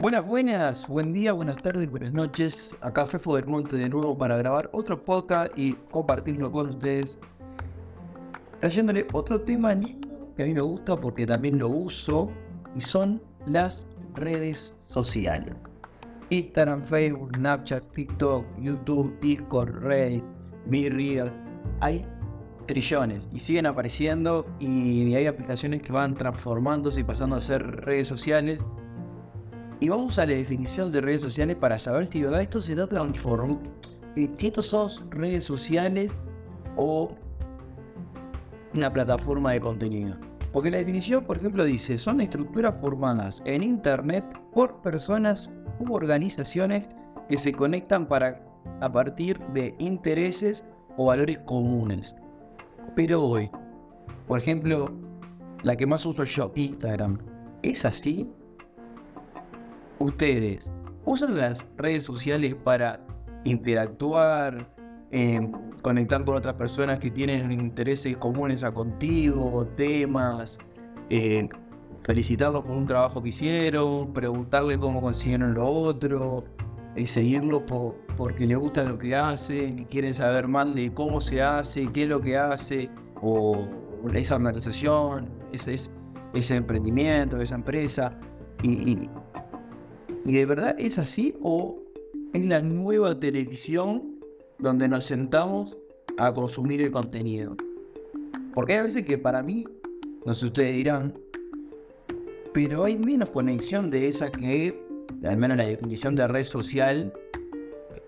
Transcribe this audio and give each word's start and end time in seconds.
Buenas, 0.00 0.26
buenas, 0.26 0.88
buen 0.88 1.12
día, 1.12 1.34
buenas 1.34 1.58
tardes, 1.58 1.90
buenas 1.90 2.14
noches. 2.14 2.74
Acá 2.80 3.04
Fefo 3.04 3.36
del 3.36 3.44
Monte 3.46 3.76
de 3.76 3.86
nuevo 3.90 4.16
para 4.16 4.38
grabar 4.38 4.70
otro 4.72 5.04
podcast 5.04 5.52
y 5.58 5.74
compartirlo 5.90 6.50
con 6.50 6.70
ustedes. 6.70 7.18
Trayéndole 8.60 9.06
otro 9.12 9.42
tema 9.42 9.78
que 9.78 10.42
a 10.42 10.46
mí 10.46 10.54
me 10.54 10.62
gusta 10.62 10.96
porque 10.96 11.26
también 11.26 11.58
lo 11.58 11.68
uso 11.68 12.30
y 12.74 12.80
son 12.80 13.20
las 13.44 13.86
redes 14.14 14.74
sociales. 14.86 15.54
Instagram, 16.30 16.82
Facebook, 16.86 17.36
Snapchat, 17.36 17.84
TikTok, 17.92 18.46
YouTube, 18.58 19.20
Discord, 19.20 19.82
Reddit, 19.82 20.24
BeReal. 20.64 21.30
Hay 21.80 22.06
trillones 22.64 23.28
y 23.34 23.38
siguen 23.38 23.66
apareciendo 23.66 24.46
y 24.60 25.14
hay 25.14 25.26
aplicaciones 25.26 25.82
que 25.82 25.92
van 25.92 26.14
transformándose 26.14 27.00
y 27.00 27.04
pasando 27.04 27.36
a 27.36 27.42
ser 27.42 27.84
redes 27.84 28.08
sociales. 28.08 28.64
Y 29.80 29.88
vamos 29.88 30.18
a 30.18 30.26
la 30.26 30.34
definición 30.34 30.92
de 30.92 31.00
redes 31.00 31.22
sociales 31.22 31.56
para 31.56 31.78
saber 31.78 32.06
si 32.06 32.22
verdad 32.22 32.42
esto 32.42 32.60
se 32.60 32.74
da 32.74 32.86
transformando. 32.86 33.62
Si 34.34 34.46
estos 34.46 34.66
son 34.66 34.90
redes 35.10 35.44
sociales 35.44 36.12
o 36.76 37.12
una 38.74 38.92
plataforma 38.92 39.52
de 39.52 39.60
contenido. 39.60 40.16
Porque 40.52 40.70
la 40.70 40.78
definición, 40.78 41.24
por 41.24 41.38
ejemplo, 41.38 41.64
dice, 41.64 41.96
son 41.96 42.20
estructuras 42.20 42.74
formadas 42.80 43.40
en 43.46 43.62
Internet 43.62 44.24
por 44.52 44.82
personas 44.82 45.48
u 45.78 45.94
organizaciones 45.94 46.88
que 47.28 47.38
se 47.38 47.52
conectan 47.52 48.06
para, 48.06 48.42
a 48.80 48.92
partir 48.92 49.38
de 49.54 49.74
intereses 49.78 50.64
o 50.96 51.06
valores 51.06 51.38
comunes. 51.46 52.16
Pero 52.96 53.24
hoy, 53.24 53.50
por 54.26 54.40
ejemplo, 54.40 54.92
la 55.62 55.76
que 55.76 55.86
más 55.86 56.04
uso 56.04 56.24
yo, 56.24 56.52
Instagram, 56.54 57.18
¿es 57.62 57.84
así? 57.84 58.28
Ustedes 60.00 60.72
usan 61.04 61.36
las 61.36 61.66
redes 61.76 62.04
sociales 62.04 62.54
para 62.54 63.00
interactuar, 63.44 64.66
eh, 65.10 65.46
conectar 65.82 66.24
con 66.24 66.36
otras 66.36 66.54
personas 66.54 66.98
que 66.98 67.10
tienen 67.10 67.52
intereses 67.52 68.16
comunes 68.16 68.64
a 68.64 68.72
contigo, 68.72 69.66
temas, 69.76 70.58
eh, 71.10 71.46
felicitarlos 72.02 72.62
por 72.62 72.78
un 72.78 72.86
trabajo 72.86 73.22
que 73.22 73.28
hicieron, 73.28 74.14
preguntarle 74.14 74.78
cómo 74.78 75.02
consiguieron 75.02 75.52
lo 75.52 75.68
otro, 75.68 76.44
y 76.96 77.06
seguirlo 77.06 77.66
porque 78.16 78.46
le 78.46 78.56
gusta 78.56 78.82
lo 78.84 78.96
que 78.96 79.14
hacen 79.14 79.80
y 79.80 79.84
quieren 79.84 80.14
saber 80.14 80.48
más 80.48 80.74
de 80.74 80.94
cómo 80.94 81.20
se 81.20 81.42
hace, 81.42 81.92
qué 81.92 82.04
es 82.04 82.08
lo 82.08 82.22
que 82.22 82.38
hace, 82.38 82.88
o 83.20 83.66
esa 84.14 84.36
organización, 84.36 85.28
ese, 85.52 85.76
ese 86.32 86.56
emprendimiento, 86.56 87.38
esa 87.38 87.56
empresa. 87.56 88.18
Y, 88.62 88.92
y, 88.92 89.10
de 90.24 90.46
verdad 90.46 90.76
es 90.78 90.98
así 90.98 91.34
o 91.40 91.82
es 92.32 92.44
la 92.44 92.60
nueva 92.62 93.18
televisión 93.18 94.20
donde 94.58 94.88
nos 94.88 95.06
sentamos 95.06 95.76
a 96.18 96.32
consumir 96.32 96.82
el 96.82 96.90
contenido. 96.90 97.56
Porque 98.54 98.74
hay 98.74 98.82
veces 98.82 99.04
que 99.04 99.18
para 99.18 99.42
mí, 99.42 99.64
no 100.24 100.34
sé 100.34 100.46
ustedes 100.46 100.74
dirán, 100.74 101.14
pero 102.52 102.84
hay 102.84 102.98
menos 102.98 103.30
conexión 103.30 103.90
de 103.90 104.08
esa 104.08 104.30
que 104.30 104.78
al 105.24 105.36
menos 105.36 105.56
la 105.56 105.64
definición 105.64 106.14
de 106.16 106.26
red 106.26 106.44
social 106.44 107.12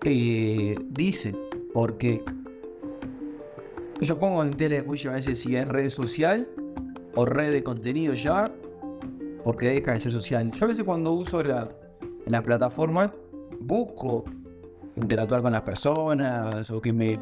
eh, 0.05 0.75
dice, 0.89 1.35
porque 1.73 2.23
yo 4.01 4.19
pongo 4.19 4.43
en 4.43 4.53
tele 4.55 4.79
a 4.79 5.11
veces 5.11 5.39
si 5.39 5.55
es 5.55 5.67
red 5.67 5.89
social 5.89 6.47
o 7.15 7.25
red 7.25 7.51
de 7.51 7.63
contenido 7.63 8.13
ya, 8.13 8.53
porque 9.43 9.67
deja 9.69 9.93
de 9.93 9.99
ser 9.99 10.11
social. 10.11 10.51
Yo 10.51 10.65
a 10.65 10.67
veces 10.67 10.83
cuando 10.83 11.13
uso 11.13 11.41
la, 11.43 11.69
la 12.25 12.41
plataforma 12.41 13.13
busco 13.59 14.23
interactuar 14.95 15.41
con 15.41 15.53
las 15.53 15.61
personas 15.61 16.69
o 16.69 16.81
que 16.81 16.93
me, 16.93 17.19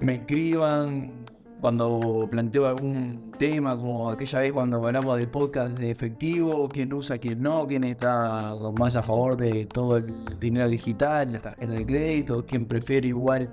me 0.00 0.16
escriban 0.16 1.26
cuando 1.60 2.28
planteo 2.30 2.66
algún 2.66 3.32
tema, 3.38 3.76
como 3.76 4.10
aquella 4.10 4.40
vez 4.40 4.52
cuando 4.52 4.84
hablamos 4.84 5.16
del 5.16 5.28
podcast 5.28 5.76
de 5.76 5.90
efectivo, 5.90 6.68
quién 6.68 6.92
usa, 6.92 7.18
quién 7.18 7.42
no, 7.42 7.66
quién 7.66 7.84
está 7.84 8.54
más 8.78 8.94
a 8.96 9.02
favor 9.02 9.36
de 9.36 9.66
todo 9.66 9.96
el 9.96 10.38
dinero 10.38 10.68
digital, 10.68 11.32
la 11.32 11.40
tarjeta 11.40 11.72
de 11.72 11.86
crédito, 11.86 12.44
quién 12.46 12.66
prefiere 12.66 13.08
igual 13.08 13.50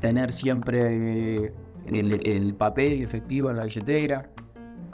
tener 0.00 0.32
siempre 0.32 1.46
eh, 1.46 1.52
el, 1.86 2.54
papel 2.54 2.94
y 2.94 3.02
efectivo 3.02 3.50
en 3.50 3.56
la 3.56 3.64
billetera. 3.64 4.30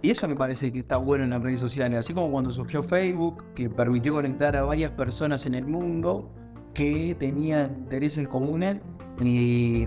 Y 0.05 0.11
eso 0.11 0.29
me 0.29 0.37
parece 0.37 0.71
que 0.71 0.81
está 0.81 0.99
bueno 0.99 1.25
en 1.25 1.31
las 1.31 1.43
redes 1.43 1.61
sociales, 1.61 1.99
así 1.99 2.13
como 2.13 2.31
cuando 2.31 2.53
surgió 2.53 2.83
Facebook, 2.83 3.43
que 3.55 3.71
permitió 3.71 4.13
conectar 4.13 4.55
a 4.55 4.63
varias 4.63 4.91
personas 4.91 5.47
en 5.47 5.55
el 5.55 5.65
mundo 5.65 6.31
que 6.75 7.17
tenían 7.19 7.75
intereses 7.79 8.29
comunes 8.29 8.83
y 9.23 9.87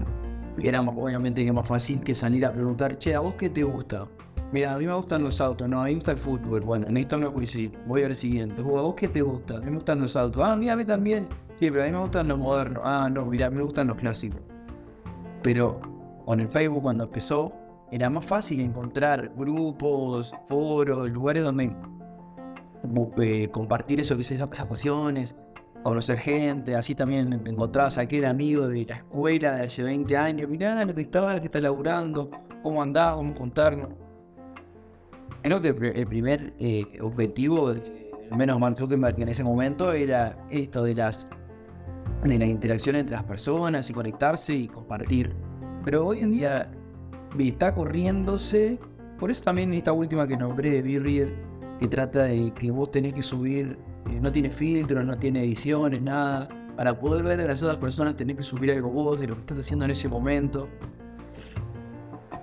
era 0.64 0.82
obviamente 0.82 1.52
más 1.54 1.68
fácil 1.68 2.02
que 2.02 2.16
salir 2.16 2.48
a 2.48 2.52
preguntar, 2.52 2.98
che, 2.98 3.14
¿a 3.14 3.20
vos 3.20 3.36
qué 3.36 3.48
te 3.52 3.62
gusta? 3.62 4.08
Mira, 4.52 4.74
a 4.74 4.80
mí 4.80 4.88
me 4.88 4.94
gustan 4.96 5.22
los 5.22 5.40
autos, 5.40 5.70
no, 5.70 5.82
a 5.82 5.84
mí 5.84 5.92
me 5.92 5.96
gusta 5.98 6.14
el 6.14 6.18
fútbol. 6.18 6.62
Bueno, 6.62 6.88
en 6.88 6.98
esto 6.98 7.20
no 7.20 7.32
coincidir. 7.32 7.78
Voy 7.86 8.02
al 8.02 8.16
siguiente. 8.16 8.60
¿A 8.62 8.64
vos 8.64 8.96
qué 8.96 9.08
te 9.10 9.22
gusta? 9.22 9.58
A 9.58 9.60
mí 9.60 9.68
me 9.68 9.76
gustan 9.76 10.02
los 10.02 10.16
autos. 10.16 10.42
Ah, 10.44 10.56
mira, 10.56 10.74
a 10.74 10.76
mí 10.78 10.86
también. 10.86 11.28
Sí, 11.60 11.70
pero 11.70 11.84
a 11.84 11.86
mí 11.86 11.92
me 11.92 12.00
gustan 12.00 12.28
los 12.28 12.40
modernos. 12.40 12.82
Ah, 12.84 13.08
no, 13.08 13.24
mira, 13.28 13.46
a 13.46 13.50
mí 13.52 13.58
me 13.58 13.64
gustan 13.64 13.86
los 13.86 13.98
clásicos. 13.98 14.42
Pero 15.44 15.80
con 16.26 16.40
el 16.40 16.48
Facebook 16.48 16.82
cuando 16.82 17.04
empezó, 17.04 17.54
era 17.92 18.10
más 18.10 18.26
fácil 18.26 18.60
encontrar 18.62 19.32
grupos, 19.36 20.34
foros, 20.48 21.10
lugares 21.10 21.44
donde 21.44 21.76
eh, 23.22 23.50
compartir 23.50 24.00
eso, 24.00 24.16
esas 24.16 24.48
pasiones 24.48 25.36
conocer 25.84 26.18
gente, 26.18 26.76
así 26.76 26.96
también 26.96 27.32
encontrabas 27.46 27.98
a 27.98 28.02
aquel 28.02 28.26
amigo 28.26 28.68
de 28.68 28.86
la 28.86 28.96
escuela 28.96 29.56
de 29.56 29.66
hace 29.66 29.84
20 29.84 30.18
años, 30.18 30.50
mirá 30.50 30.84
lo 30.84 30.94
que 30.94 31.02
estaba, 31.02 31.40
que 31.40 31.46
está 31.46 31.62
laburando, 31.62 32.30
cómo 32.62 32.82
andaba, 32.82 33.16
cómo 33.16 33.34
contarnos. 33.34 33.90
Creo 35.44 35.62
que 35.62 35.70
el 35.70 36.08
primer 36.08 36.54
eh, 36.60 36.86
objetivo, 37.02 37.70
al 37.70 38.38
menos 38.38 38.60
Mark 38.60 38.78
Zuckerberg 38.78 39.22
en 39.22 39.30
ese 39.30 39.46
momento, 39.46 39.94
era 39.94 40.38
esto 40.50 40.84
de 40.84 40.96
las 40.96 41.30
de 42.24 42.38
la 42.38 42.46
interacción 42.46 42.98
entre 42.98 43.16
las 43.16 43.24
personas 43.24 43.90
y 43.90 43.94
conectarse 43.94 44.54
y 44.54 44.68
compartir. 44.68 45.34
Pero 45.86 46.06
hoy 46.06 46.20
en 46.20 46.32
día 46.32 46.70
está 47.40 47.74
corriéndose, 47.74 48.80
por 49.20 49.32
eso 49.32 49.44
también 49.44 49.74
esta 49.74 49.94
última 49.94 50.28
que 50.28 50.38
nombré 50.38 50.82
de 50.82 51.00
Be 51.00 51.34
que 51.80 51.88
trata 51.88 52.24
de 52.24 52.52
que 52.52 52.72
vos 52.72 52.92
tenés 52.92 53.14
que 53.14 53.22
subir 53.22 53.78
eh, 54.10 54.20
no 54.22 54.32
tiene 54.32 54.50
filtros, 54.50 55.06
no 55.06 55.18
tiene 55.18 55.44
ediciones, 55.44 56.02
nada. 56.02 56.48
Para 56.76 57.00
poder 57.00 57.24
ver 57.24 57.42
a 57.42 57.48
las 57.48 57.62
otras 57.64 57.78
personas 57.78 58.16
tenés 58.16 58.38
que 58.38 58.44
subir 58.44 58.72
algo 58.72 58.90
vos 58.90 59.20
de 59.20 59.28
lo 59.28 59.36
que 59.36 59.42
estás 59.42 59.60
haciendo 59.60 59.86
en 59.86 59.92
ese 59.92 60.08
momento. 60.08 60.68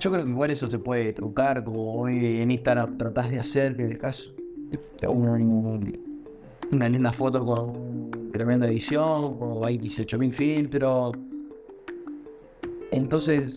Yo 0.01 0.11
creo 0.11 0.25
que 0.25 0.31
igual 0.31 0.51
eso 0.51 0.69
se 0.69 0.79
puede 0.79 1.13
trucar, 1.13 1.65
como 1.65 1.95
hoy 1.95 2.41
en 2.41 2.51
Instagram 2.51 2.99
tratás 2.99 3.31
de 3.31 3.39
hacer, 3.39 3.77
que 3.77 3.85
dejas 3.85 4.33
una, 5.07 5.39
una 6.73 6.89
linda 6.89 7.13
foto 7.13 7.45
con 7.45 8.11
tremenda 8.33 8.67
edición, 8.67 9.37
o 9.41 9.65
hay 9.65 9.79
18.000 9.79 10.33
filtros. 10.33 11.13
Entonces, 12.91 13.57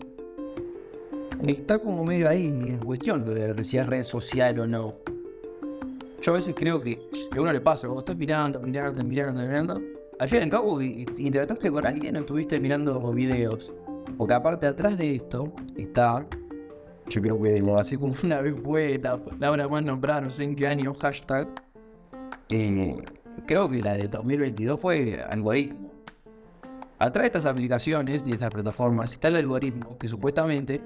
está 1.46 1.78
como 1.78 2.04
medio 2.04 2.28
ahí 2.28 2.46
en 2.46 2.78
cuestión 2.78 3.24
de 3.24 3.64
si 3.64 3.78
es 3.78 3.86
red 3.86 4.02
social 4.02 4.58
o 4.60 4.66
no. 4.66 4.94
Yo 6.20 6.32
a 6.32 6.36
veces 6.36 6.54
creo 6.56 6.80
que 6.80 7.00
a 7.34 7.40
uno 7.40 7.52
le 7.52 7.60
pasa, 7.60 7.86
cuando 7.86 8.00
estás 8.00 8.16
mirando, 8.16 8.60
mirando, 8.60 9.04
mirando, 9.04 9.40
mirando, 9.40 9.80
al 10.18 10.28
fin 10.28 10.40
y 10.40 10.42
al 10.42 10.50
cabo 10.50 10.80
interactuaste 10.82 11.70
con 11.70 11.86
alguien 11.86 12.16
o 12.16 12.20
estuviste 12.20 12.58
mirando 12.58 13.12
videos. 13.12 13.72
Porque 14.16 14.34
aparte 14.34 14.66
atrás 14.66 14.98
de 14.98 15.14
esto 15.14 15.52
está, 15.76 16.26
yo 17.08 17.22
creo 17.22 17.40
que 17.40 17.62
así 17.78 17.96
como 17.96 18.14
una 18.24 18.40
vez 18.40 18.54
fue 18.62 18.98
la 18.98 19.16
palabra 19.16 19.68
más 19.68 19.84
nombrada, 19.84 20.22
no 20.22 20.30
sé 20.30 20.44
en 20.44 20.56
qué 20.56 20.66
año, 20.66 20.92
hashtag, 20.94 21.46
eh, 22.50 22.96
creo 23.46 23.68
que 23.68 23.80
la 23.80 23.94
de 23.94 24.08
2022 24.08 24.80
fue 24.80 25.22
algoritmo. 25.22 25.92
Atrás 26.98 27.22
de 27.22 27.26
estas 27.26 27.46
aplicaciones 27.46 28.24
y 28.26 28.32
estas 28.32 28.50
plataformas 28.50 29.12
está 29.12 29.28
el 29.28 29.36
algoritmo 29.36 29.96
que 29.98 30.08
supuestamente, 30.08 30.80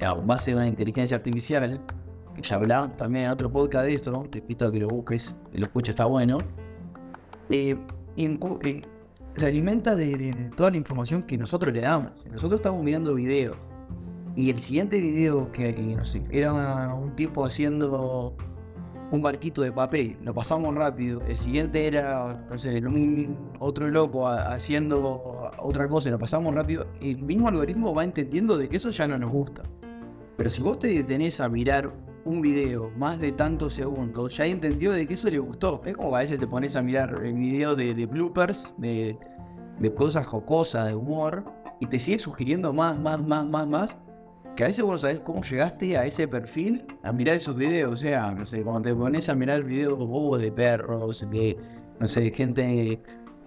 a 0.00 0.14
base 0.14 0.52
de 0.52 0.56
una 0.56 0.66
inteligencia 0.66 1.16
artificial, 1.16 1.80
ya 2.42 2.56
hablamos 2.56 2.96
también 2.96 3.26
en 3.26 3.30
otro 3.30 3.50
podcast 3.50 3.86
de 3.86 3.94
esto, 3.94 4.26
te 4.30 4.38
invito 4.38 4.66
a 4.66 4.72
que 4.72 4.78
lo 4.78 4.88
busques, 4.88 5.36
que 5.52 5.58
lo 5.58 5.66
escuches, 5.66 5.90
está 5.90 6.04
bueno. 6.04 6.38
Eh, 7.50 7.76
eh, 8.16 8.82
se 9.34 9.46
alimenta 9.46 9.94
de, 9.96 10.50
toda 10.56 10.70
la 10.70 10.76
información 10.76 11.22
que 11.22 11.36
nosotros 11.36 11.74
le 11.74 11.80
damos. 11.80 12.12
Nosotros 12.30 12.60
estamos 12.60 12.82
mirando 12.82 13.14
videos. 13.14 13.56
Y 14.36 14.50
el 14.50 14.60
siguiente 14.60 15.00
video 15.00 15.50
que, 15.52 15.72
no 15.72 16.02
era 16.30 16.94
un 16.94 17.14
tipo 17.16 17.44
haciendo 17.44 18.36
un 19.10 19.22
barquito 19.22 19.62
de 19.62 19.72
papel, 19.72 20.16
lo 20.22 20.32
pasamos 20.32 20.74
rápido. 20.74 21.20
El 21.26 21.36
siguiente 21.36 21.86
era, 21.86 22.46
no 22.48 22.56
sé, 22.56 22.80
otro 23.58 23.88
loco 23.88 24.28
haciendo 24.28 25.50
otra 25.58 25.88
cosa, 25.88 26.10
lo 26.10 26.18
pasamos 26.18 26.54
rápido. 26.54 26.86
El 27.00 27.22
mismo 27.22 27.48
algoritmo 27.48 27.92
va 27.92 28.04
entendiendo 28.04 28.56
de 28.56 28.68
que 28.68 28.76
eso 28.76 28.90
ya 28.90 29.08
no 29.08 29.18
nos 29.18 29.30
gusta. 29.32 29.62
Pero 30.40 30.48
si 30.48 30.62
vos 30.62 30.78
te 30.78 30.88
detenés 30.88 31.38
a 31.38 31.50
mirar 31.50 31.92
un 32.24 32.40
video 32.40 32.90
más 32.96 33.20
de 33.20 33.30
tantos 33.30 33.74
segundos, 33.74 34.38
ya 34.38 34.46
entendió 34.46 34.90
de 34.90 35.06
que 35.06 35.12
eso 35.12 35.28
le 35.28 35.38
gustó. 35.38 35.82
Es 35.84 35.94
como 35.94 36.16
a 36.16 36.20
veces 36.20 36.40
te 36.40 36.46
pones 36.46 36.76
a 36.76 36.82
mirar 36.82 37.20
el 37.22 37.34
video 37.34 37.76
de, 37.76 38.06
bloopers, 38.06 38.72
de, 38.78 39.18
de 39.78 39.94
cosas 39.94 40.24
jocosas, 40.24 40.86
de 40.86 40.94
humor, 40.94 41.44
y 41.78 41.84
te 41.84 42.00
sigue 42.00 42.18
sugiriendo 42.18 42.72
más, 42.72 42.98
más, 42.98 43.22
más, 43.22 43.46
más, 43.46 43.68
más. 43.68 43.98
Que 44.56 44.64
a 44.64 44.68
veces 44.68 44.82
vos 44.82 45.02
sabés 45.02 45.20
cómo 45.20 45.42
llegaste 45.42 45.98
a 45.98 46.06
ese 46.06 46.26
perfil 46.26 46.86
a 47.02 47.12
mirar 47.12 47.36
esos 47.36 47.54
videos. 47.54 47.92
O 47.92 47.96
sea, 47.96 48.32
no 48.32 48.46
sé, 48.46 48.62
cuando 48.62 48.88
te 48.88 48.94
pones 48.94 49.28
a 49.28 49.34
mirar 49.34 49.62
videos 49.62 49.98
bobos 49.98 50.40
de 50.40 50.50
perros, 50.50 51.28
de, 51.30 51.58
no 51.98 52.08
sé, 52.08 52.30
gente 52.30 52.92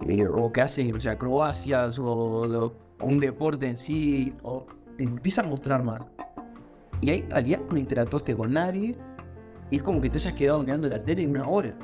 eh, 0.06 0.26
o 0.28 0.52
que 0.52 0.60
hace 0.60 0.94
o 0.94 1.00
sea, 1.00 1.14
acrobacias 1.14 1.98
o, 1.98 2.72
un 3.00 3.18
deporte 3.18 3.66
en 3.66 3.76
sí, 3.76 4.32
o 4.44 4.64
te 4.96 5.02
empieza 5.02 5.42
a 5.42 5.44
mostrar 5.44 5.82
más. 5.82 6.02
Y 7.04 7.10
ahí 7.10 7.28
al 7.32 7.44
día 7.44 7.60
no 7.70 7.76
interactuaste 7.76 8.34
con 8.34 8.54
nadie 8.54 8.96
y 9.70 9.76
es 9.76 9.82
como 9.82 10.00
que 10.00 10.08
te 10.08 10.16
hayas 10.16 10.32
quedado 10.32 10.60
mirando 10.60 10.88
la 10.88 11.04
tele 11.04 11.22
en 11.24 11.30
una 11.30 11.46
hora. 11.46 11.76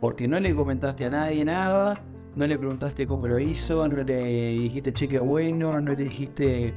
Porque 0.00 0.26
no 0.26 0.40
le 0.40 0.54
comentaste 0.54 1.04
a 1.04 1.10
nadie 1.10 1.44
nada, 1.44 2.02
no 2.34 2.46
le 2.46 2.56
preguntaste 2.58 3.06
cómo 3.06 3.26
lo 3.26 3.38
hizo, 3.38 3.86
no 3.86 4.02
le 4.02 4.22
dijiste 4.52 4.94
cheque 4.94 5.18
bueno, 5.18 5.78
no 5.78 5.92
le 5.92 6.04
dijiste, 6.04 6.72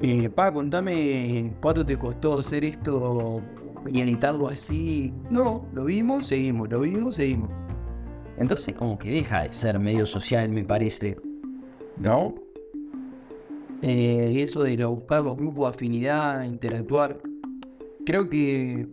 eh, 0.00 0.30
pa, 0.30 0.50
contame 0.54 1.52
cuánto 1.60 1.84
te 1.84 1.98
costó 1.98 2.38
hacer 2.38 2.64
esto 2.64 3.42
y 3.86 4.00
editarlo 4.00 4.48
así. 4.48 5.12
No, 5.28 5.66
lo 5.74 5.84
vimos, 5.84 6.28
seguimos, 6.28 6.70
lo 6.70 6.80
vimos, 6.80 7.16
seguimos. 7.16 7.50
Entonces 8.38 8.74
como 8.74 8.98
que 8.98 9.10
deja 9.10 9.42
de 9.42 9.52
ser 9.52 9.78
medio 9.78 10.06
social, 10.06 10.48
me 10.48 10.64
parece. 10.64 11.18
¿No? 11.98 12.34
Eh, 13.82 14.42
eso 14.42 14.62
de 14.62 14.84
buscar 14.84 15.22
los 15.22 15.36
grupos 15.36 15.70
de 15.70 15.76
afinidad, 15.76 16.44
interactuar. 16.44 17.18
Creo 18.04 18.28
que 18.28 18.86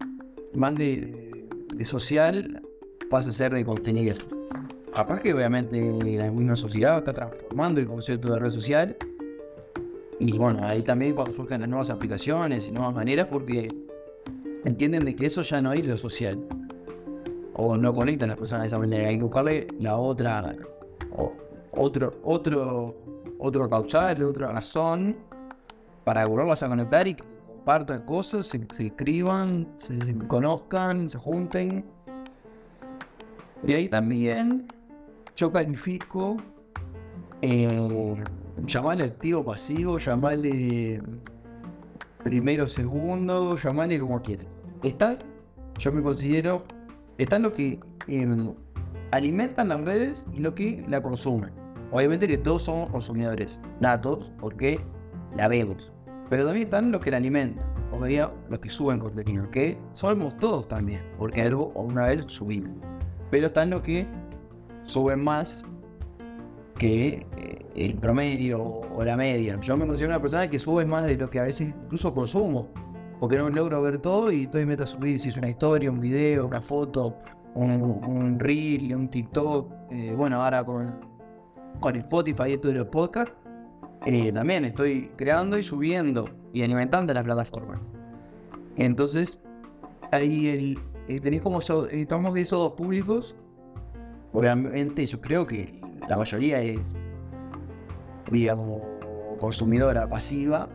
más 0.54 0.76
de, 0.76 1.48
social 1.84 2.62
pasa 3.10 3.30
a 3.30 3.32
ser 3.32 3.54
de 3.54 3.66
contenido. 3.66 4.16
Aparte 4.94 5.34
obviamente 5.34 5.80
la 6.18 6.32
misma 6.32 6.56
sociedad 6.56 6.98
está 6.98 7.14
transformando 7.14 7.82
el 7.82 7.88
concepto 7.88 8.34
de 8.34 8.40
red 8.40 8.50
social. 8.50 8.96
Y 10.20 10.32
bueno, 10.38 10.60
ahí 10.64 10.82
también 10.82 11.14
cuando 11.14 11.34
surgen 11.34 11.62
las 11.62 11.70
nuevas 11.70 11.90
aplicaciones 11.90 12.68
y 12.68 12.72
nuevas 12.72 12.96
maneras, 12.96 13.28
porque 13.28 13.70
entienden 14.66 15.06
de 15.06 15.16
que 15.16 15.28
eso 15.28 15.42
ya 15.42 15.62
no 15.62 15.74
es 15.74 15.86
lo 15.86 15.98
social. 15.98 16.40
O 17.54 17.76
no 17.76 17.94
conectan 17.94 18.30
las 18.30 18.38
personas 18.38 18.64
de 18.64 18.68
esa 18.68 18.80
manera. 18.80 19.10
Hay 19.10 19.18
que 19.18 19.24
buscarle 19.24 19.68
la 19.80 19.98
otra, 19.98 20.56
otro, 21.72 22.14
otro 22.24 23.07
otro 23.40 23.70
causal, 23.70 24.24
otra 24.24 24.52
razón 24.52 25.16
para 26.04 26.26
volverlas 26.26 26.64
a 26.64 26.70
conectar 26.70 27.08
y 27.08 27.16
que 27.16 27.24
compartan 27.48 28.06
cosas, 28.06 28.48
se, 28.48 28.66
escriban, 28.80 29.68
se, 29.76 30.18
conozcan, 30.28 31.10
se 31.10 31.18
junten. 31.18 31.86
Y 33.66 33.74
ahí 33.74 33.90
también 33.90 34.68
yo 35.36 35.52
califico 35.52 36.38
eh, 37.42 38.16
llamarle 38.66 39.04
activo 39.04 39.44
pasivo, 39.44 39.98
llamarle 39.98 41.02
primero, 42.24 42.68
segundo, 42.68 43.56
llamarle 43.58 44.00
como 44.00 44.22
quieras. 44.22 44.62
Está, 44.84 45.18
yo 45.78 45.92
me 45.92 46.02
considero, 46.02 46.64
están 47.18 47.44
los 47.44 47.54
que 47.54 47.80
em, 48.08 48.54
alimentan 49.12 49.70
las 49.70 49.84
redes 49.84 50.26
y 50.34 50.40
los 50.40 50.54
que 50.54 50.86
la 50.88 51.02
consumen. 51.02 51.67
Obviamente 51.92 52.28
que 52.28 52.38
todos 52.38 52.64
somos 52.64 52.90
consumidores 52.90 53.60
natos 53.80 54.32
porque 54.40 54.80
la 55.36 55.48
vemos. 55.48 55.92
Pero 56.30 56.46
también 56.46 56.66
están 56.66 56.92
los 56.92 57.02
que 57.02 57.12
la 57.12 57.18
alimentan, 57.18 57.66
o 57.92 58.06
sea, 58.06 58.32
los 58.50 58.60
que 58.60 58.70
suben 58.70 59.00
contenido, 59.00 59.50
que 59.50 59.78
somos 59.94 60.38
todos 60.38 60.68
también, 60.68 61.02
porque 61.18 61.42
algo 61.42 61.72
o 61.76 61.84
una 61.84 62.08
vez 62.08 62.26
subimos. 62.28 62.76
Pero 63.32 63.48
están 63.48 63.70
los 63.70 63.82
que 63.82 64.06
suben 64.84 65.24
más 65.24 65.66
que 66.78 67.26
eh, 67.38 67.66
el 67.76 67.96
promedio 67.96 68.62
o 68.62 69.04
la 69.04 69.16
media. 69.16 69.60
Yo 69.62 69.78
me 69.78 69.86
considero 69.86 70.12
una 70.12 70.22
persona 70.22 70.50
que 70.50 70.60
sube 70.60 70.86
más 70.86 71.06
de 71.06 71.16
lo 71.16 71.30
que 71.30 71.40
a 71.40 71.44
veces 71.44 71.70
incluso 71.70 72.14
consumo, 72.14 72.68
porque 73.20 73.38
no 73.38 73.50
logro 73.50 73.82
ver 73.82 74.00
todo 74.00 74.32
y 74.32 74.44
estoy 74.44 74.66
meta 74.66 74.84
a 74.84 74.88
subir 74.88 75.20
si 75.20 75.30
es 75.30 75.38
una 75.38 75.50
historia, 75.50 75.90
un 75.90 76.00
video, 76.00 76.46
una 76.46 76.62
foto, 76.62 77.18
un, 77.56 78.38
reel, 78.40 78.94
un 78.96 79.10
TikTok. 79.10 79.72
Eh, 79.92 80.14
bueno, 80.16 80.42
ahora 80.42 80.64
con 80.64 81.17
con 81.80 81.96
Spotify 81.96 82.50
y 82.50 82.54
esto 82.54 82.70
de 82.70 82.76
los 82.76 82.88
podcasts, 82.88 83.34
eh, 84.06 84.32
también 84.32 84.66
estoy 84.66 85.12
creando 85.16 85.58
y 85.58 85.64
subiendo 85.64 86.30
y 86.54 86.64
alimentando 86.64 87.14
las 87.14 87.24
plataformas. 87.24 87.82
Entonces, 88.78 89.44
ahí 90.12 90.48
el, 90.48 90.80
eh, 91.08 91.20
tenéis 91.20 91.42
como 91.42 91.60
estamos 91.60 92.34
de 92.34 92.42
esos 92.42 92.60
dos 92.60 92.74
públicos. 92.74 93.36
Obviamente, 94.34 95.06
yo 95.06 95.20
creo 95.20 95.48
que 95.48 95.82
la 96.08 96.18
mayoría 96.18 96.62
es, 96.62 96.96
digamos, 98.32 98.82
consumidora 99.40 100.08
pasiva, 100.08 100.70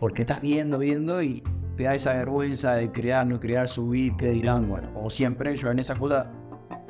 porque 0.00 0.22
estás 0.22 0.40
viendo, 0.40 0.78
viendo 0.78 1.22
y 1.22 1.42
te 1.76 1.84
da 1.84 1.94
esa 1.94 2.14
vergüenza 2.14 2.74
de 2.74 2.90
crear, 2.90 3.26
no 3.26 3.38
crear, 3.38 3.68
subir, 3.68 4.16
que 4.16 4.28
dirán, 4.30 4.68
bueno, 4.68 4.92
como 4.92 5.10
siempre, 5.10 5.54
yo 5.56 5.70
en 5.70 5.78
esa 5.78 5.94
cosa 5.94 6.30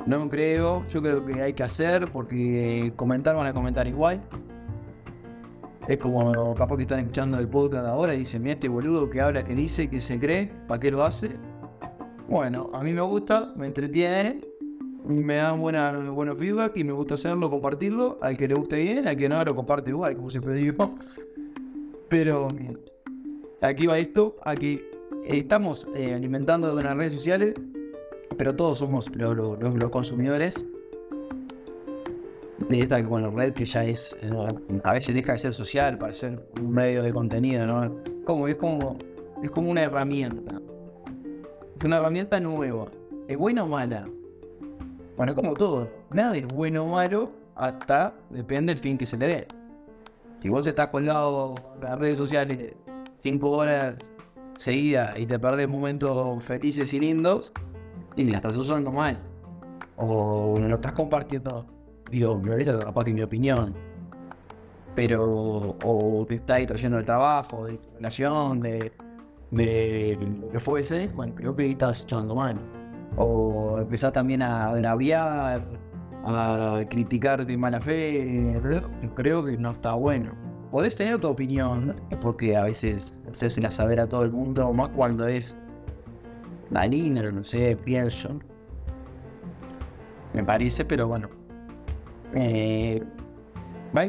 no 0.07 0.29
creo, 0.29 0.87
yo 0.87 1.01
creo 1.01 1.25
que 1.25 1.41
hay 1.41 1.53
que 1.53 1.63
hacer 1.63 2.09
porque 2.11 2.93
comentar 2.95 3.35
van 3.35 3.47
a 3.47 3.53
comentar 3.53 3.87
igual. 3.87 4.21
Es 5.87 5.97
como 5.97 6.55
capaz 6.55 6.77
que 6.77 6.83
están 6.83 6.99
escuchando 6.99 7.37
el 7.37 7.47
podcast 7.47 7.85
ahora 7.85 8.13
y 8.15 8.19
dicen, 8.19 8.41
mira 8.41 8.53
este 8.53 8.69
boludo 8.69 9.09
que 9.09 9.19
habla, 9.19 9.43
que 9.43 9.53
dice, 9.53 9.89
que 9.89 9.99
se 9.99 10.17
cree, 10.17 10.51
¿para 10.67 10.79
qué 10.79 10.91
lo 10.91 11.03
hace? 11.03 11.31
Bueno, 12.29 12.69
a 12.73 12.83
mí 12.83 12.93
me 12.93 13.01
gusta, 13.01 13.53
me 13.55 13.67
entretiene, 13.67 14.41
me 15.05 15.35
dan 15.35 15.59
buena, 15.59 15.91
buenos 16.09 16.37
feedback 16.37 16.77
y 16.77 16.83
me 16.83 16.93
gusta 16.93 17.15
hacerlo, 17.15 17.49
compartirlo. 17.49 18.17
Al 18.21 18.37
que 18.37 18.47
le 18.47 18.55
guste 18.55 18.77
bien, 18.77 19.07
al 19.07 19.15
que 19.17 19.27
no, 19.27 19.43
lo 19.43 19.55
comparte 19.55 19.89
igual, 19.89 20.15
como 20.15 20.29
siempre 20.29 20.53
digo. 20.55 20.95
Pero 22.09 22.47
aquí 23.61 23.87
va 23.87 23.97
esto, 23.97 24.37
aquí 24.43 24.81
estamos 25.25 25.85
eh, 25.95 26.13
alimentando 26.13 26.73
de 26.73 26.83
las 26.83 26.95
redes 26.95 27.13
sociales 27.13 27.53
pero 28.37 28.55
todos 28.55 28.79
somos 28.79 29.09
los 29.15 29.89
consumidores 29.89 30.65
de 32.69 32.81
esta 32.81 33.01
bueno, 33.03 33.31
red 33.31 33.53
que 33.53 33.65
ya 33.65 33.85
es, 33.85 34.17
a 34.83 34.93
veces 34.93 35.15
deja 35.15 35.33
de 35.33 35.37
ser 35.37 35.53
social 35.53 35.97
para 35.97 36.13
ser 36.13 36.45
un 36.59 36.71
medio 36.71 37.03
de 37.03 37.13
contenido, 37.13 37.65
¿no? 37.65 37.95
Como, 38.25 38.47
es, 38.47 38.55
como, 38.55 38.97
es 39.41 39.51
como 39.51 39.69
una 39.69 39.83
herramienta. 39.83 40.59
Es 41.77 41.83
una 41.83 41.97
herramienta 41.97 42.39
nueva. 42.39 42.87
¿Es 43.27 43.37
buena 43.37 43.63
o 43.63 43.67
mala? 43.67 44.09
Bueno, 45.15 45.33
como 45.33 45.53
todo, 45.53 45.89
nada 46.11 46.35
es 46.35 46.47
bueno 46.47 46.83
o 46.83 46.87
malo 46.87 47.31
hasta 47.55 48.13
depende 48.29 48.73
del 48.73 48.81
fin 48.81 48.97
que 48.97 49.05
se 49.05 49.17
le 49.17 49.27
dé. 49.27 49.47
Si 50.41 50.49
vos 50.49 50.67
estás 50.67 50.87
colgado 50.89 51.55
en 51.75 51.81
las 51.81 51.99
redes 51.99 52.17
sociales 52.17 52.75
cinco 53.17 53.51
horas 53.51 54.11
seguidas 54.57 55.17
y 55.17 55.25
te 55.25 55.39
perdés 55.39 55.67
momentos 55.67 56.43
felices 56.43 56.93
y 56.93 56.99
lindos, 56.99 57.51
y 58.17 58.25
la 58.25 58.37
estás 58.37 58.57
usando 58.57 58.91
mal. 58.91 59.17
O 59.95 60.57
no 60.59 60.67
lo 60.67 60.75
estás 60.75 60.91
compartiendo. 60.91 61.65
Digo, 62.11 62.41
que 62.41 63.13
mi 63.13 63.21
opinión. 63.21 63.73
Pero, 64.95 65.77
o 65.83 66.25
te 66.27 66.35
estás 66.35 66.65
trayendo 66.65 66.97
el 66.97 67.05
trabajo, 67.05 67.65
de 67.65 67.77
tu 67.77 67.89
relación, 67.95 68.59
de, 68.59 68.91
de 69.51 70.17
lo 70.41 70.49
que 70.49 70.59
fuese, 70.59 71.07
bueno, 71.09 71.35
creo 71.35 71.55
que 71.55 71.69
estás 71.69 72.03
echando 72.03 72.33
mal. 72.33 72.59
O 73.15 73.77
empezás 73.79 74.11
también 74.11 74.41
a 74.41 74.69
agraviar, 74.69 75.63
a 76.25 76.81
criticar 76.89 77.45
de 77.45 77.57
mala 77.57 77.79
fe, 77.79 78.59
creo 79.15 79.45
que 79.45 79.57
no 79.57 79.71
está 79.71 79.93
bueno. 79.93 80.31
Podés 80.71 80.95
tener 80.95 81.19
tu 81.19 81.27
opinión, 81.27 81.95
porque 82.21 82.57
a 82.57 82.63
veces 82.63 83.21
hacérsela 83.29 83.69
saber 83.69 83.99
a 83.99 84.07
todo 84.07 84.23
el 84.23 84.31
mundo, 84.31 84.73
más 84.73 84.89
cuando 84.89 85.27
es 85.27 85.55
Marina, 86.69 87.21
no 87.31 87.43
sé, 87.43 87.77
pienso. 87.77 88.39
Me 90.33 90.43
parece, 90.43 90.85
pero 90.85 91.07
bueno. 91.07 91.29
Eh, 92.33 93.03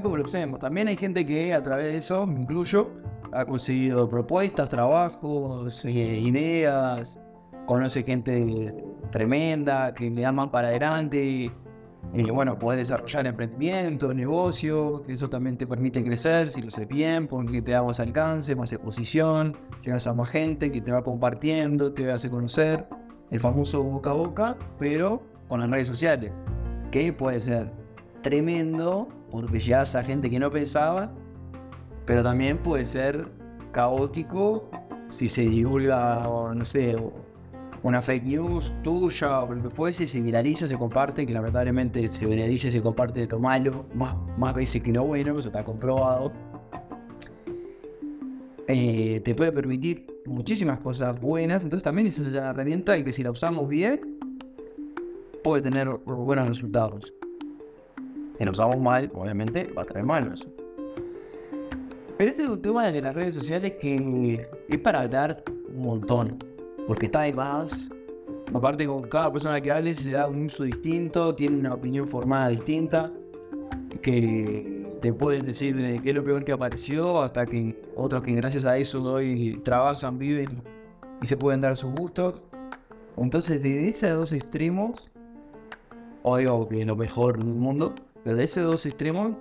como 0.02 0.16
lo 0.16 0.24
hacemos. 0.24 0.60
También 0.60 0.88
hay 0.88 0.96
gente 0.96 1.24
que 1.24 1.54
a 1.54 1.62
través 1.62 1.84
de 1.84 1.96
eso, 1.96 2.26
me 2.26 2.40
incluyo, 2.40 2.90
ha 3.32 3.44
conseguido 3.44 4.08
propuestas, 4.08 4.68
trabajos, 4.68 5.84
eh, 5.84 5.90
ideas, 5.90 7.20
conoce 7.66 8.02
gente 8.02 8.74
tremenda, 9.10 9.94
que 9.94 10.10
le 10.10 10.22
da 10.22 10.32
más 10.32 10.48
para 10.48 10.68
adelante. 10.68 11.50
Y 12.14 12.22
bueno, 12.30 12.58
puedes 12.58 12.88
desarrollar 12.88 13.26
emprendimiento, 13.26 14.14
negocio, 14.14 15.02
que 15.06 15.12
eso 15.12 15.28
también 15.28 15.58
te 15.58 15.66
permite 15.66 16.02
crecer 16.02 16.50
si 16.50 16.62
lo 16.62 16.68
haces 16.68 16.88
bien, 16.88 17.26
porque 17.26 17.60
te 17.60 17.72
da 17.72 17.82
más 17.82 18.00
alcance, 18.00 18.56
más 18.56 18.72
exposición, 18.72 19.56
llegas 19.84 20.06
a 20.06 20.14
más 20.14 20.30
gente 20.30 20.72
que 20.72 20.80
te 20.80 20.90
va 20.90 21.02
compartiendo, 21.02 21.92
te 21.92 22.10
hace 22.10 22.30
conocer, 22.30 22.86
el 23.30 23.40
famoso 23.40 23.82
boca 23.82 24.10
a 24.10 24.14
boca, 24.14 24.56
pero 24.78 25.22
con 25.48 25.60
las 25.60 25.70
redes 25.70 25.88
sociales, 25.88 26.32
que 26.90 27.12
puede 27.12 27.40
ser 27.40 27.70
tremendo 28.22 29.08
porque 29.30 29.60
llegas 29.60 29.94
a 29.94 30.02
gente 30.02 30.30
que 30.30 30.38
no 30.38 30.50
pensaba, 30.50 31.12
pero 32.06 32.22
también 32.22 32.56
puede 32.58 32.86
ser 32.86 33.28
caótico 33.72 34.70
si 35.10 35.28
se 35.28 35.42
divulga, 35.42 36.28
o, 36.28 36.54
no 36.54 36.64
sé, 36.64 36.96
una 37.82 38.02
fake 38.02 38.24
news 38.24 38.72
tuya 38.82 39.40
o 39.40 39.54
lo 39.54 39.62
que 39.62 39.70
fuese, 39.70 40.06
se 40.06 40.20
viraliza, 40.20 40.66
se 40.66 40.76
comparte, 40.76 41.26
que 41.26 41.32
lamentablemente 41.32 42.06
se 42.08 42.26
viraliza 42.26 42.68
y 42.68 42.72
se 42.72 42.82
comparte 42.82 43.20
de 43.20 43.26
lo 43.26 43.38
malo, 43.38 43.86
más, 43.94 44.16
más 44.36 44.54
veces 44.54 44.82
que 44.82 44.92
lo 44.92 45.04
bueno, 45.04 45.38
eso 45.38 45.48
está 45.48 45.64
comprobado. 45.64 46.32
Eh, 48.66 49.20
te 49.24 49.34
puede 49.34 49.52
permitir 49.52 50.06
muchísimas 50.26 50.78
cosas 50.80 51.18
buenas, 51.20 51.62
entonces 51.62 51.82
también 51.82 52.06
es 52.06 52.18
una 52.18 52.50
herramienta 52.50 53.02
que 53.02 53.12
si 53.12 53.22
la 53.22 53.30
usamos 53.30 53.68
bien, 53.68 54.18
puede 55.42 55.62
tener 55.62 55.88
buenos 55.88 56.48
resultados. 56.48 57.14
Si 58.36 58.44
la 58.44 58.50
usamos 58.50 58.78
mal, 58.78 59.10
obviamente 59.14 59.72
va 59.72 59.82
a 59.82 59.84
traer 59.84 60.04
malos. 60.04 60.46
Pero 62.18 62.30
este 62.30 62.42
es 62.42 62.48
un 62.48 62.60
tema 62.60 62.90
de 62.90 63.00
las 63.00 63.14
redes 63.14 63.34
sociales 63.34 63.74
que 63.80 64.46
es 64.68 64.78
para 64.80 65.00
hablar 65.00 65.44
un 65.72 65.82
montón. 65.82 66.47
Porque 66.88 67.06
está 67.06 67.22
de 67.22 67.34
más. 67.34 67.90
Aparte, 68.52 68.86
con 68.86 69.02
cada 69.02 69.30
persona 69.30 69.60
que 69.60 69.70
hable 69.70 69.94
se 69.94 70.06
le 70.06 70.12
da 70.12 70.26
un 70.26 70.46
uso 70.46 70.64
distinto, 70.64 71.34
tiene 71.34 71.58
una 71.58 71.74
opinión 71.74 72.08
formada 72.08 72.48
distinta. 72.48 73.12
Que 74.02 74.86
te 75.02 75.12
pueden 75.12 75.44
decir 75.44 75.76
de 75.76 76.00
qué 76.00 76.08
es 76.08 76.14
lo 76.14 76.24
peor 76.24 76.44
que 76.44 76.52
apareció, 76.52 77.22
hasta 77.22 77.44
que 77.44 77.78
otros 77.94 78.22
que 78.22 78.32
gracias 78.32 78.64
a 78.64 78.78
eso 78.78 79.02
hoy 79.02 79.60
trabajan, 79.64 80.18
viven 80.18 80.48
y 81.20 81.26
se 81.26 81.36
pueden 81.36 81.60
dar 81.60 81.76
sus 81.76 81.92
gustos. 81.94 82.40
Entonces, 83.18 83.62
de 83.62 83.88
esos 83.88 84.10
dos 84.10 84.32
extremos, 84.32 85.10
o 86.22 86.38
digo 86.38 86.68
que 86.68 86.84
lo 86.86 86.96
mejor 86.96 87.36
del 87.38 87.54
mundo, 87.54 87.94
pero 88.24 88.34
de 88.34 88.44
esos 88.44 88.64
dos 88.64 88.86
extremos 88.86 89.36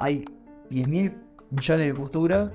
hay 0.00 0.24
10.000 0.70 1.14
millones 1.50 1.86
de 1.86 1.94
posturas. 1.94 2.52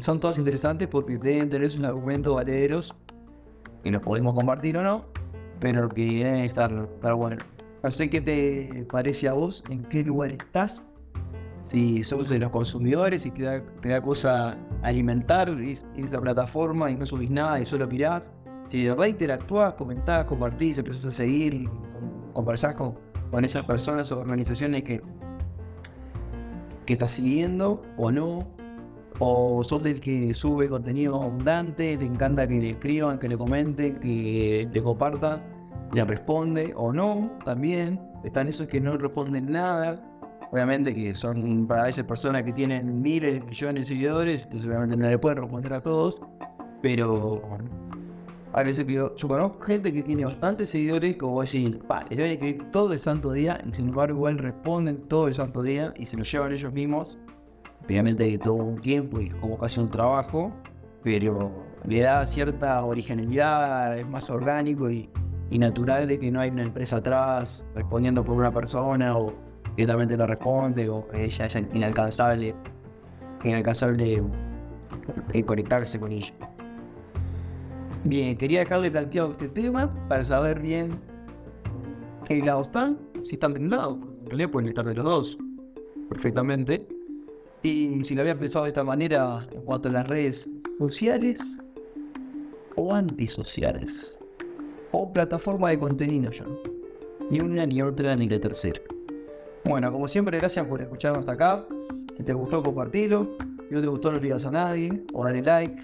Son 0.00 0.20
todas 0.20 0.36
interesantes 0.36 0.88
porque 0.88 1.16
deben 1.16 1.48
tener 1.48 1.70
sus 1.70 1.82
argumentos 1.84 2.34
valeros 2.34 2.94
y 3.86 3.90
los 3.90 4.02
podemos 4.02 4.34
compartir 4.34 4.76
o 4.78 4.82
no, 4.82 5.04
pero 5.60 5.88
que 5.88 6.04
deben 6.04 6.40
estar, 6.40 6.72
estar 6.72 7.14
bueno. 7.14 7.36
No 7.82 7.90
sé 7.92 8.10
qué 8.10 8.20
te 8.20 8.84
parece 8.90 9.28
a 9.28 9.32
vos, 9.32 9.62
en 9.70 9.84
qué 9.84 10.02
lugar 10.02 10.32
estás, 10.32 10.82
si 11.62 12.02
sos 12.02 12.28
de 12.28 12.40
los 12.40 12.50
consumidores, 12.50 13.22
si 13.22 13.30
te 13.30 13.44
da, 13.44 13.62
te 13.80 13.90
da 13.90 14.00
cosa 14.00 14.56
alimentar 14.82 15.50
esta 15.96 16.20
plataforma 16.20 16.90
y 16.90 16.96
no 16.96 17.06
subís 17.06 17.30
nada 17.30 17.60
y 17.60 17.66
solo 17.66 17.86
mirás, 17.86 18.30
si 18.66 18.82
de 18.82 18.90
verdad 18.90 19.06
interactúas, 19.06 19.74
comentás, 19.74 20.24
compartís, 20.26 20.78
empezás 20.78 21.06
a 21.06 21.10
seguir 21.12 21.54
y 21.54 21.68
conversás 22.32 22.74
con, 22.74 22.96
con 23.30 23.44
esas 23.44 23.64
personas 23.64 24.10
o 24.10 24.18
organizaciones 24.18 24.82
que, 24.82 25.00
que 26.84 26.92
estás 26.92 27.12
siguiendo 27.12 27.84
o 27.96 28.10
no, 28.10 28.48
o 29.18 29.64
sos 29.64 29.82
del 29.82 30.00
que 30.00 30.34
sube 30.34 30.68
contenido 30.68 31.22
abundante, 31.22 31.96
te 31.96 32.04
encanta 32.04 32.46
que 32.46 32.54
le 32.54 32.70
escriban, 32.70 33.18
que 33.18 33.28
le 33.28 33.38
comenten, 33.38 33.98
que 33.98 34.68
le 34.70 34.82
compartan, 34.82 35.42
le 35.92 36.04
responde 36.04 36.72
o 36.76 36.92
no, 36.92 37.30
también. 37.44 38.00
Están 38.24 38.48
esos 38.48 38.66
que 38.66 38.80
no 38.80 38.96
responden 38.96 39.50
nada. 39.50 40.02
Obviamente 40.52 40.94
que 40.94 41.14
son 41.14 41.66
para 41.66 41.88
esas 41.88 42.04
personas 42.04 42.42
que 42.44 42.52
tienen 42.52 43.02
miles 43.02 43.44
millones 43.44 43.88
de 43.88 43.94
seguidores, 43.94 44.44
entonces 44.44 44.68
obviamente 44.68 44.96
no 44.96 45.08
le 45.08 45.18
pueden 45.18 45.38
responder 45.38 45.72
a 45.72 45.80
todos. 45.80 46.20
Pero 46.82 47.42
a 48.52 48.62
veces 48.62 48.86
yo, 48.86 49.14
conozco 49.26 49.60
gente 49.60 49.92
que 49.92 50.02
tiene 50.02 50.24
bastantes 50.24 50.70
seguidores, 50.70 51.16
como 51.16 51.40
decir, 51.40 51.78
pa, 51.80 52.04
les 52.10 52.18
voy 52.18 52.28
a 52.28 52.32
escribir 52.32 52.70
todo 52.70 52.92
el 52.92 52.98
santo 52.98 53.32
día, 53.32 53.60
y 53.66 53.72
sin 53.72 53.88
embargo 53.88 54.16
igual 54.16 54.38
responden 54.38 55.08
todo 55.08 55.26
el 55.28 55.34
santo 55.34 55.62
día 55.62 55.92
y 55.96 56.04
se 56.04 56.16
lo 56.16 56.22
llevan 56.22 56.52
ellos 56.52 56.72
mismos 56.72 57.18
obviamente 57.86 58.38
todo 58.38 58.54
un 58.54 58.80
tiempo 58.80 59.20
y 59.20 59.30
como 59.30 59.56
casi 59.56 59.80
un 59.80 59.90
trabajo, 59.90 60.52
pero 61.02 61.52
le 61.86 62.00
da 62.00 62.26
cierta 62.26 62.84
originalidad, 62.84 63.98
es 63.98 64.06
más 64.08 64.28
orgánico 64.28 64.90
y, 64.90 65.08
natural 65.50 66.06
de 66.06 66.18
que 66.18 66.30
no 66.30 66.40
hay 66.40 66.50
una 66.50 66.64
empresa 66.64 66.96
atrás 66.96 67.64
respondiendo 67.74 68.22
por 68.22 68.36
una 68.36 68.50
persona 68.50 69.16
o 69.16 69.32
directamente 69.76 70.16
lo 70.16 70.26
responde 70.26 70.88
o 70.88 71.06
ella 71.14 71.46
es 71.46 71.54
inalcanzable, 71.72 72.54
inalcanzable 73.42 74.22
de 75.32 75.44
conectarse 75.44 75.98
con 75.98 76.12
ella. 76.12 76.34
Bien, 78.04 78.36
quería 78.36 78.60
dejarle 78.60 78.90
planteado 78.90 79.30
este 79.30 79.48
tema 79.48 79.88
para 80.08 80.24
saber 80.24 80.60
bien 80.60 81.00
qué 82.26 82.42
lado 82.42 82.62
están, 82.62 82.98
si 83.24 83.36
están 83.36 83.54
de 83.54 83.60
un 83.60 83.70
lado, 83.70 83.98
en 84.24 84.26
realidad 84.26 84.50
pueden 84.50 84.68
estar 84.68 84.84
de 84.84 84.94
los 84.94 85.04
dos 85.04 85.38
perfectamente. 86.08 86.95
Y 87.62 88.02
si 88.04 88.14
lo 88.14 88.20
había 88.20 88.38
pensado 88.38 88.64
de 88.64 88.70
esta 88.70 88.84
manera 88.84 89.46
en 89.50 89.62
cuanto 89.62 89.88
a 89.88 89.92
las 89.92 90.06
redes 90.06 90.48
sociales 90.78 91.56
o 92.76 92.94
antisociales. 92.94 94.20
O 94.92 95.12
plataforma 95.12 95.70
de 95.70 95.78
contenido 95.78 96.30
ya. 96.30 96.44
Ni 97.30 97.40
una, 97.40 97.66
ni 97.66 97.82
otra, 97.82 98.14
ni 98.14 98.28
la 98.28 98.38
tercera. 98.38 98.80
Bueno, 99.64 99.90
como 99.90 100.06
siempre, 100.06 100.38
gracias 100.38 100.64
por 100.66 100.80
escucharnos 100.80 101.20
hasta 101.20 101.32
acá. 101.32 101.66
Si 102.16 102.22
te 102.22 102.32
gustó, 102.32 102.62
compartilo. 102.62 103.36
Si 103.68 103.74
no 103.74 103.80
te 103.80 103.86
gustó, 103.88 104.12
no 104.12 104.18
digas 104.20 104.46
a 104.46 104.50
nadie. 104.52 105.02
O 105.12 105.24
dale 105.24 105.42
like. 105.42 105.82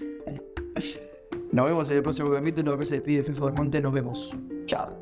Nos 1.51 1.65
vemos 1.65 1.89
en 1.91 1.97
el 1.97 2.03
próximo 2.03 2.31
capítulo. 2.31 2.77
Que 2.77 2.85
se 2.85 2.95
despide 2.95 3.23
Fefo 3.23 3.51
Monte. 3.51 3.81
Nos 3.81 3.93
vemos. 3.93 4.35
Chao. 4.65 4.95